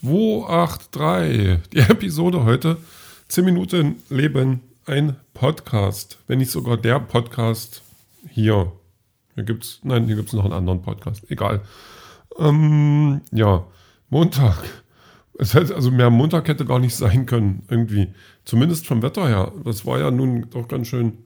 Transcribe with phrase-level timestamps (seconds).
[0.00, 1.70] 283.
[1.72, 2.76] Die Episode heute.
[3.28, 6.18] 10 Minuten Leben, ein Podcast.
[6.26, 7.82] Wenn nicht sogar der Podcast
[8.28, 8.72] hier.
[9.34, 11.30] Hier gibt's, nein, hier gibt es noch einen anderen Podcast.
[11.30, 11.62] Egal.
[12.38, 13.66] Ähm, ja,
[14.10, 14.64] Montag.
[15.38, 18.08] Es hätte, also mehr Montag hätte gar nicht sein können, irgendwie.
[18.44, 19.52] Zumindest vom Wetter her.
[19.64, 21.24] Das war ja nun doch ganz schön,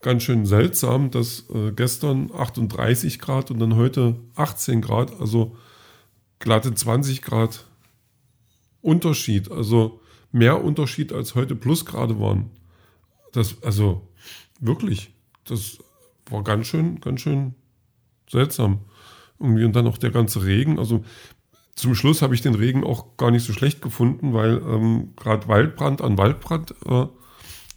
[0.00, 5.56] ganz schön seltsam, dass äh, gestern 38 Grad und dann heute 18 Grad, also
[6.40, 7.64] glatte 20 Grad
[8.82, 9.50] Unterschied.
[9.50, 10.00] Also
[10.30, 12.50] mehr Unterschied als heute Plusgrade waren.
[13.32, 14.08] Das, also
[14.60, 15.14] wirklich,
[15.44, 15.78] das
[16.28, 17.54] war ganz schön, ganz schön
[18.28, 18.80] seltsam.
[19.38, 20.78] Irgendwie und dann auch der ganze Regen.
[20.78, 21.04] Also
[21.74, 25.48] zum Schluss habe ich den Regen auch gar nicht so schlecht gefunden, weil ähm, gerade
[25.48, 27.06] Waldbrand an Waldbrand äh,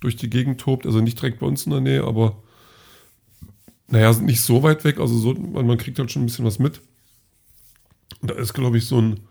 [0.01, 0.85] durch die Gegend tobt.
[0.85, 2.43] Also nicht direkt bei uns in der Nähe, aber
[3.87, 4.99] naja, nicht so weit weg.
[4.99, 6.81] Also so, man, man kriegt halt schon ein bisschen was mit.
[8.21, 9.21] Und da ist, glaube ich, so ein,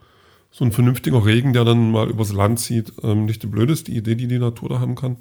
[0.55, 4.15] so ein vernünftiger Regen, der dann mal übers Land zieht, ähm, nicht die blödeste Idee,
[4.15, 5.17] die die Natur da haben kann.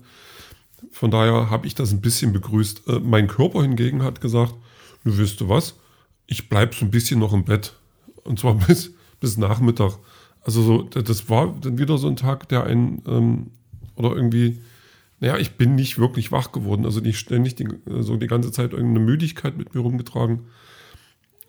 [0.92, 2.88] Von daher habe ich das ein bisschen begrüßt.
[2.88, 4.54] Äh, mein Körper hingegen hat gesagt,
[5.04, 5.76] du wirst du was,
[6.28, 7.74] ich bleibe so ein bisschen noch im Bett.
[8.24, 9.98] Und zwar bis, bis Nachmittag.
[10.44, 13.48] Also so, das war dann wieder so ein Tag, der einen, ähm,
[13.96, 14.60] oder irgendwie,
[15.20, 16.86] naja, ich bin nicht wirklich wach geworden.
[16.86, 20.42] Also nicht ständig die, so die ganze Zeit irgendeine Müdigkeit mit mir rumgetragen.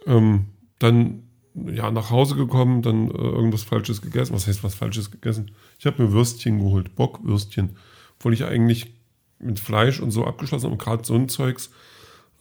[0.06, 0.46] Ähm,
[0.78, 1.24] dann
[1.54, 4.34] ja, nach Hause gekommen, dann äh, irgendwas Falsches gegessen.
[4.34, 5.52] Was heißt was Falsches gegessen?
[5.78, 7.76] Ich habe mir Würstchen geholt, Bockwürstchen.
[8.18, 8.94] Obwohl ich eigentlich
[9.38, 11.70] mit Fleisch und so abgeschlossen habe, gerade so ein Zeugs.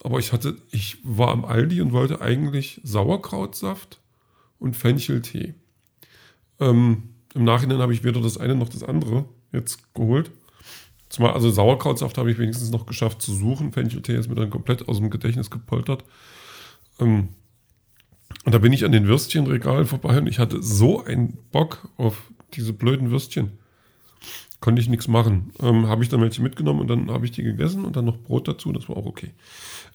[0.02, 4.00] Aber ich hatte, ich war am Aldi und wollte eigentlich Sauerkrautsaft
[4.58, 5.54] und Fencheltee.
[6.60, 10.30] Ähm, Im Nachhinein habe ich weder das eine noch das andere jetzt geholt.
[11.08, 13.72] Zumal, also Sauerkrautsaft habe ich wenigstens noch geschafft zu suchen.
[13.72, 16.04] Fencheltee ist mir dann komplett aus dem Gedächtnis gepoltert.
[16.98, 17.28] Ähm,
[18.44, 22.30] und da bin ich an den Würstchenregalen vorbei und ich hatte so einen Bock auf
[22.54, 23.52] diese blöden Würstchen.
[24.60, 25.52] Konnte ich nichts machen.
[25.60, 28.16] Ähm, habe ich dann welche mitgenommen und dann habe ich die gegessen und dann noch
[28.16, 28.72] Brot dazu.
[28.72, 29.30] Das war auch okay.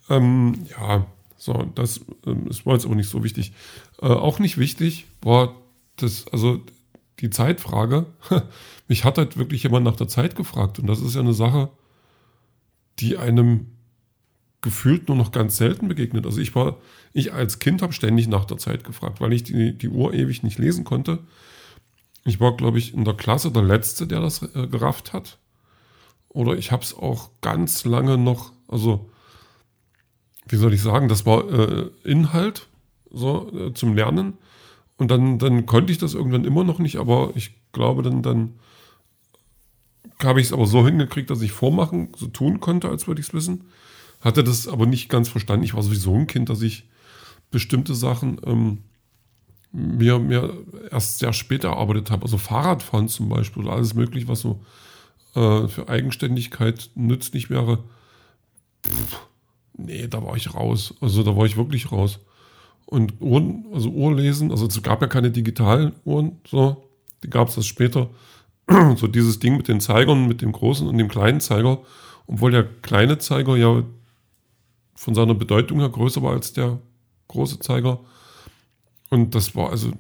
[0.10, 1.08] Ähm, ja,
[1.38, 3.54] so, das, ähm, das war jetzt aber nicht so wichtig.
[4.02, 5.56] Äh, auch nicht wichtig war
[5.96, 6.62] das, also
[7.20, 8.06] die Zeitfrage.
[8.88, 11.70] Mich hat halt wirklich jemand nach der Zeit gefragt und das ist ja eine Sache,
[13.00, 13.68] die einem
[14.62, 16.26] gefühlt nur noch ganz selten begegnet.
[16.26, 16.78] Also ich war,
[17.14, 20.44] ich als Kind habe ständig nach der Zeit gefragt, weil ich die, die Uhr ewig
[20.44, 21.20] nicht lesen konnte.
[22.26, 25.38] Ich war, glaube ich, in der Klasse der Letzte, der das äh, gerafft hat.
[26.28, 29.10] Oder ich habe es auch ganz lange noch, also
[30.48, 32.68] wie soll ich sagen, das war äh, Inhalt
[33.10, 34.38] so äh, zum Lernen.
[34.98, 38.60] Und dann, dann konnte ich das irgendwann immer noch nicht, aber ich glaube, dann, dann
[40.22, 43.28] habe ich es aber so hingekriegt, dass ich vormachen, so tun konnte, als würde ich
[43.28, 43.70] es wissen.
[44.22, 45.64] Hatte das aber nicht ganz verstanden.
[45.64, 46.90] Ich war sowieso ein Kind, dass ich
[47.52, 48.80] bestimmte Sachen ähm,
[49.72, 50.58] mir, mir
[50.92, 52.24] erst sehr spät erarbeitet habe.
[52.24, 54.62] Also Fahrradfahren zum Beispiel oder alles mögliche, was so
[55.36, 57.84] äh, für Eigenständigkeit nützlich wäre.
[58.86, 59.20] Pff,
[59.78, 60.94] nee, da war ich raus.
[61.02, 62.20] Also da war ich wirklich raus.
[62.86, 66.90] Und Uhren, also Uhrlesen, also es gab ja keine digitalen Uhren, so,
[67.24, 68.10] die gab es erst später.
[68.96, 71.80] so dieses Ding mit den Zeigern, mit dem großen und dem kleinen Zeiger,
[72.26, 73.84] obwohl der kleine Zeiger ja
[75.00, 76.82] von seiner Bedeutung her größer war als der
[77.30, 78.02] große Zeiger.
[79.10, 79.94] Und das war also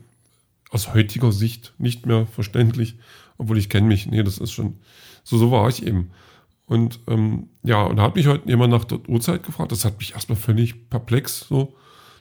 [0.71, 2.97] aus heutiger Sicht nicht mehr verständlich,
[3.37, 4.07] obwohl ich kenne mich.
[4.07, 4.77] Nee, das ist schon,
[5.23, 6.11] so, so war ich eben.
[6.65, 9.71] Und ähm, ja, und da hat mich heute jemand nach der Uhrzeit gefragt.
[9.71, 11.77] Das hat mich erstmal völlig perplex so.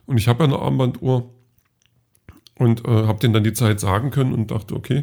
[0.07, 1.35] Und ich habe ja eine Armbanduhr
[2.59, 5.03] und äh, habe den dann die Zeit sagen können und dachte, okay,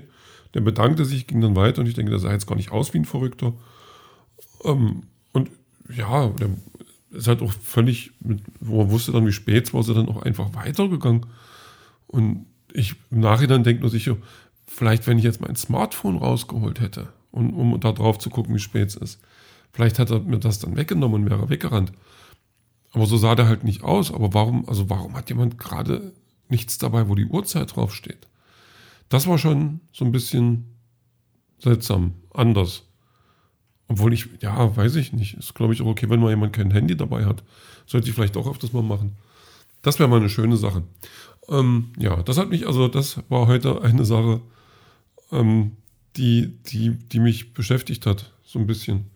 [0.54, 2.94] der bedankte sich, ging dann weiter und ich denke, der sah jetzt gar nicht aus
[2.94, 3.52] wie ein Verrückter.
[4.64, 5.04] Ähm,
[5.34, 5.52] und
[5.94, 6.52] ja, der
[7.16, 10.10] ist halt auch völlig, mit, wo er wusste dann, wie spät es war, er dann
[10.10, 11.26] auch einfach weitergegangen.
[12.08, 14.18] Und ich im Nachhinein denke nur sicher,
[14.68, 18.60] vielleicht, wenn ich jetzt mein Smartphone rausgeholt hätte, und, um da drauf zu gucken, wie
[18.60, 19.20] spät es ist,
[19.74, 21.92] vielleicht hat er mir das dann weggenommen und wäre weggerannt.
[22.94, 24.14] Aber so sah der halt nicht aus.
[24.14, 26.14] Aber warum, also warum hat jemand gerade
[26.48, 28.28] nichts dabei, wo die Uhrzeit draufsteht?
[29.10, 30.78] Das war schon so ein bisschen
[31.60, 32.84] seltsam, anders.
[33.88, 35.36] Obwohl ich, ja, weiß ich nicht.
[35.36, 37.44] Ist, glaube ich, auch okay, wenn mal jemand kein Handy dabei hat.
[37.86, 39.16] Sollte ich vielleicht auch öfters mal machen.
[39.82, 40.84] Das wäre mal eine schöne Sache.
[41.50, 44.42] Ähm, ja, das hat mich, also das war heute eine Sache,
[45.32, 45.74] ähm,
[46.16, 49.12] die, die, die mich beschäftigt hat, so ein bisschen.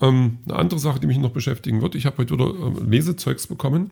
[0.00, 3.46] Ähm, eine andere Sache, die mich noch beschäftigen wird, ich habe heute wieder ähm, Lesezeugs
[3.46, 3.90] bekommen.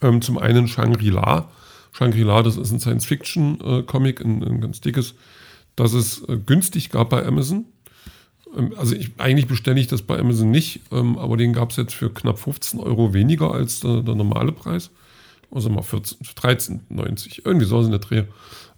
[0.00, 1.50] Ähm, zum einen Shangri-La.
[1.92, 5.14] Shangri-La, das ist ein Science-Fiction-Comic, äh, ein, ein, ganz dickes,
[5.76, 7.64] das es äh, günstig gab bei Amazon.
[8.56, 11.76] Ähm, also ich, eigentlich bestelle ich das bei Amazon nicht, ähm, aber den gab es
[11.76, 14.90] jetzt für knapp 15 Euro weniger als der, der normale Preis.
[15.50, 18.24] Also mal 13,90, irgendwie so in der Dreh.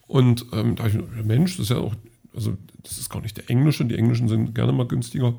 [0.07, 0.95] Und ähm, da ich,
[1.25, 1.95] Mensch, das ist ja auch,
[2.35, 5.35] also das ist gar nicht der englische, die englischen sind gerne mal günstiger.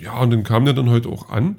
[0.00, 1.56] Ja, und dann kam der dann heute auch an.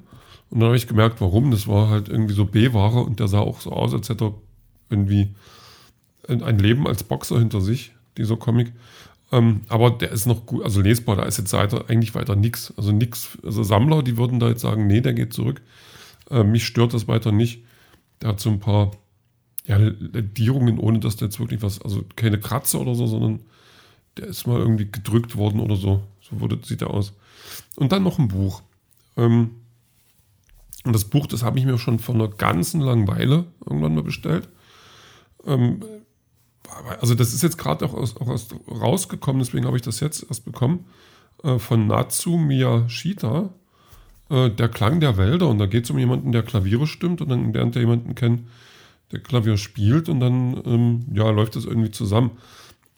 [0.49, 1.51] Und dann habe ich gemerkt, warum.
[1.51, 4.33] Das war halt irgendwie so B-Ware und der sah auch so aus, als hätte er
[4.89, 5.33] irgendwie
[6.27, 8.71] ein Leben als Boxer hinter sich, dieser Comic.
[9.33, 12.71] Ähm, aber der ist noch gut, also lesbar, da ist jetzt weiter, eigentlich weiter nichts.
[12.77, 15.61] Also nichts, also Sammler, die würden da jetzt sagen, nee, der geht zurück.
[16.29, 17.63] Äh, mich stört das weiter nicht.
[18.21, 18.91] Der hat so ein paar
[19.65, 23.39] ja, Ledierungen, ohne dass der jetzt wirklich was, also keine Kratzer oder so, sondern
[24.17, 26.03] der ist mal irgendwie gedrückt worden oder so.
[26.21, 27.13] So wurde, sieht er aus.
[27.75, 28.61] Und dann noch ein Buch.
[29.17, 29.49] Ähm,
[30.85, 34.03] und das Buch, das habe ich mir schon vor einer ganzen langen Weile irgendwann mal
[34.03, 34.47] bestellt.
[35.43, 35.83] Ähm,
[36.99, 40.25] also das ist jetzt gerade auch, aus, auch aus rausgekommen, deswegen habe ich das jetzt
[40.27, 40.85] erst bekommen,
[41.43, 43.49] äh, von Natsu Miyashita,
[44.29, 45.49] äh, Der Klang der Wälder.
[45.49, 48.47] Und da geht es um jemanden, der Klaviere stimmt und dann lernt er jemanden kennen,
[49.11, 52.31] der Klavier spielt und dann ähm, ja, läuft das irgendwie zusammen.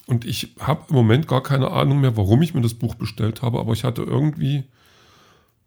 [0.07, 3.41] Und ich habe im Moment gar keine Ahnung mehr, warum ich mir das Buch bestellt
[3.41, 4.63] habe, aber ich hatte irgendwie,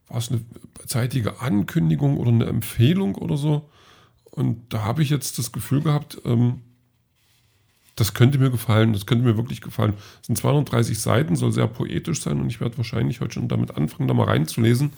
[0.06, 0.40] war es eine
[0.86, 3.68] zeitige Ankündigung oder eine Empfehlung oder so.
[4.30, 6.62] Und da habe ich jetzt das Gefühl gehabt, ähm,
[7.98, 9.94] das könnte mir gefallen, das könnte mir wirklich gefallen.
[10.20, 13.76] Es sind 230 Seiten, soll sehr poetisch sein und ich werde wahrscheinlich heute schon damit
[13.76, 14.92] anfangen, da mal reinzulesen.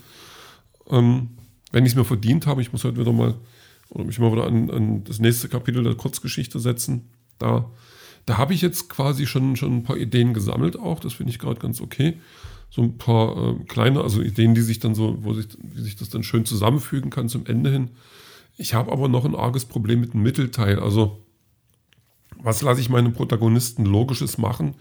[0.90, 1.30] Ähm,
[1.72, 3.34] wenn ich es mir verdient habe, ich muss heute wieder mal,
[3.88, 7.08] oder mich mal wieder an, an das nächste Kapitel der Kurzgeschichte setzen.
[7.38, 7.70] Da,
[8.26, 11.38] da habe ich jetzt quasi schon, schon ein paar Ideen gesammelt auch, das finde ich
[11.38, 12.18] gerade ganz okay.
[12.68, 15.96] So ein paar äh, kleine, also Ideen, die sich dann so, wo sich, wie sich
[15.96, 17.90] das dann schön zusammenfügen kann zum Ende hin.
[18.58, 20.78] Ich habe aber noch ein arges Problem mit dem Mittelteil.
[20.78, 21.24] Also
[22.42, 24.74] was lasse ich meine Protagonisten Logisches machen,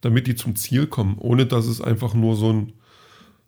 [0.00, 2.72] damit die zum Ziel kommen, ohne dass es einfach nur so ein,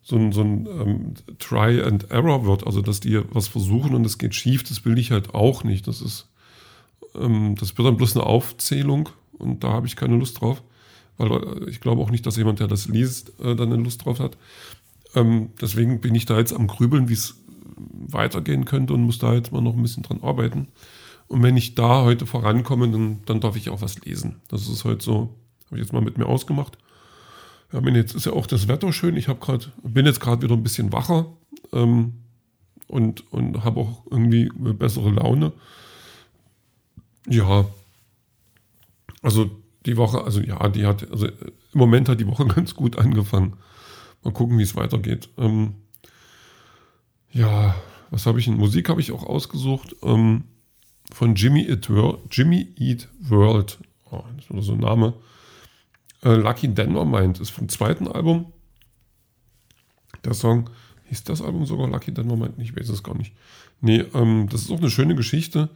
[0.02, 4.04] so ein, so ein ähm, Try and Error wird, also dass die was versuchen und
[4.06, 5.86] es geht schief, das will ich halt auch nicht.
[5.86, 6.28] Das ist,
[7.14, 10.62] ähm, das wird dann bloß eine Aufzählung und da habe ich keine Lust drauf,
[11.16, 14.04] weil äh, ich glaube auch nicht, dass jemand, der das liest, äh, dann eine Lust
[14.04, 14.36] drauf hat.
[15.14, 17.36] Ähm, deswegen bin ich da jetzt am Grübeln, wie es
[18.08, 20.68] weitergehen könnte und muss da jetzt mal noch ein bisschen dran arbeiten.
[21.28, 24.40] Und wenn ich da heute vorankomme, dann, dann darf ich auch was lesen.
[24.48, 25.36] Das ist heute so,
[25.66, 26.78] habe ich jetzt mal mit mir ausgemacht.
[27.72, 29.16] Ja, jetzt ist ja auch das Wetter schön.
[29.16, 31.26] Ich habe gerade, bin jetzt gerade wieder ein bisschen wacher
[31.72, 32.14] ähm,
[32.86, 35.52] und, und habe auch irgendwie eine bessere Laune.
[37.26, 37.66] Ja,
[39.20, 39.50] also
[39.84, 41.34] die Woche, also ja, die hat, also im
[41.74, 43.58] Moment hat die Woche ganz gut angefangen.
[44.24, 45.28] Mal gucken, wie es weitergeht.
[45.36, 45.74] Ähm,
[47.32, 47.74] ja,
[48.10, 49.94] was habe ich in Musik habe ich auch ausgesucht.
[50.02, 50.44] Ähm,
[51.12, 52.20] von Jimmy Eat World.
[52.30, 53.78] Jimmy Eat World.
[54.10, 55.14] Oh, das ist so ein Name.
[56.22, 58.52] Äh, Lucky Denver meint, ist vom zweiten Album.
[60.24, 60.68] Der Song,
[61.04, 62.58] hieß das Album sogar Lucky Denver meint?
[62.58, 63.32] Ich weiß es gar nicht.
[63.80, 65.68] Nee, ähm, das ist auch eine schöne Geschichte,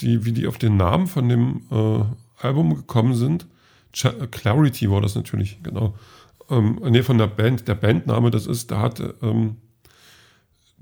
[0.00, 3.46] die, wie die auf den Namen von dem äh, Album gekommen sind.
[3.92, 5.94] Ch Clarity war das natürlich, genau.
[6.50, 7.68] Ähm, nee, von der Band.
[7.68, 9.56] Der Bandname, das ist, da hat ähm,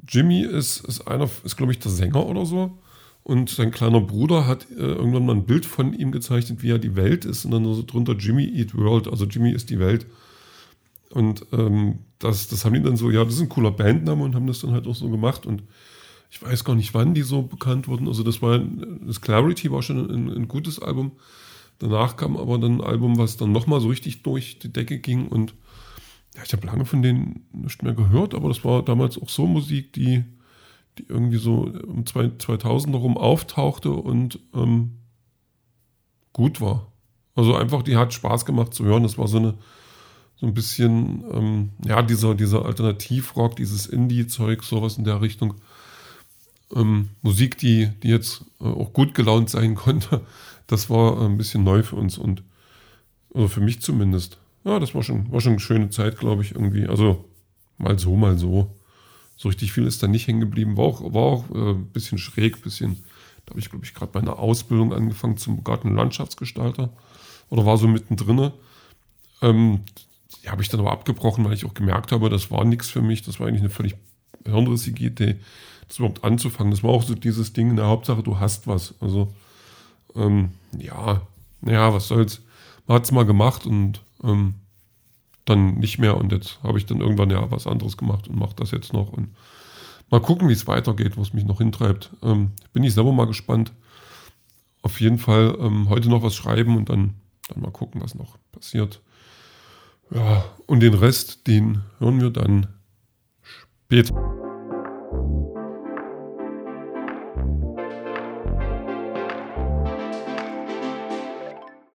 [0.06, 2.78] Jimmy ist, ist einer, ist glaube ich der Sänger oder so.
[3.24, 6.78] Und sein kleiner Bruder hat äh, irgendwann mal ein Bild von ihm gezeichnet, wie er
[6.78, 7.44] die Welt ist.
[7.44, 10.06] Und dann so drunter Jimmy Eat World, also Jimmy ist die Welt.
[11.10, 14.34] Und ähm, das, das haben die dann so, ja, das ist ein cooler Bandname und
[14.34, 15.46] haben das dann halt auch so gemacht.
[15.46, 15.62] Und
[16.30, 18.08] ich weiß gar nicht, wann die so bekannt wurden.
[18.08, 21.12] Also das war, das Clarity war schon ein, ein gutes Album.
[21.78, 25.28] Danach kam aber dann ein Album, was dann nochmal so richtig durch die Decke ging.
[25.28, 25.54] Und
[26.34, 29.46] ja, ich habe lange von denen nicht mehr gehört, aber das war damals auch so
[29.46, 30.24] Musik, die
[30.98, 34.98] die irgendwie so um 2000 herum auftauchte und ähm,
[36.32, 36.92] gut war.
[37.34, 39.02] Also einfach, die hat Spaß gemacht zu hören.
[39.02, 39.54] Das war so eine,
[40.36, 45.54] so ein bisschen, ähm, ja, dieser, dieser Alternativrock, dieses Indie-Zeug, sowas in der Richtung.
[46.74, 50.22] Ähm, Musik, die, die jetzt äh, auch gut gelaunt sein konnte,
[50.66, 52.42] das war ein bisschen neu für uns und,
[53.34, 54.38] also für mich zumindest.
[54.64, 56.86] Ja, das war schon, war schon eine schöne Zeit, glaube ich, irgendwie.
[56.86, 57.24] Also
[57.78, 58.70] mal so, mal so.
[59.36, 60.76] So richtig viel ist da nicht hängen geblieben.
[60.76, 63.04] War auch, war auch äh, bisschen schräg, bisschen.
[63.44, 66.90] Da habe ich, glaube ich, gerade bei einer Ausbildung angefangen zum Gartenlandschaftsgestalter
[67.50, 68.52] oder war so mittendrin.
[69.42, 69.80] Ähm,
[70.42, 73.02] die habe ich dann aber abgebrochen, weil ich auch gemerkt habe, das war nichts für
[73.02, 73.22] mich.
[73.22, 73.94] Das war eigentlich eine völlig
[74.44, 75.36] hirnrissige Idee,
[75.88, 76.70] das überhaupt anzufangen.
[76.70, 78.94] Das war auch so dieses Ding in der Hauptsache, du hast was.
[79.00, 79.32] Also,
[80.14, 81.22] ähm, ja,
[81.60, 82.40] naja, was soll's.
[82.86, 84.54] Man hat es mal gemacht und ähm,
[85.44, 88.54] dann nicht mehr und jetzt habe ich dann irgendwann ja was anderes gemacht und mache
[88.56, 89.34] das jetzt noch und
[90.10, 92.10] mal gucken, wie es weitergeht, wo es mich noch hintreibt.
[92.22, 93.72] Ähm, bin ich selber mal gespannt.
[94.82, 97.14] Auf jeden Fall ähm, heute noch was schreiben und dann,
[97.48, 99.00] dann mal gucken, was noch passiert.
[100.10, 102.66] Ja, und den Rest, den hören wir dann
[103.42, 104.41] später.